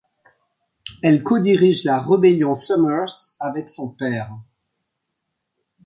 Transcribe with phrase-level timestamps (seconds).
[1.03, 4.35] Elle codirige la Rébellion Summers avec son père.